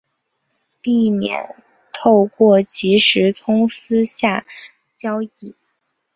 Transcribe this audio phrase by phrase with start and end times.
[0.81, 1.55] 避免
[1.93, 4.47] 透过即时通私下
[4.95, 5.53] 交易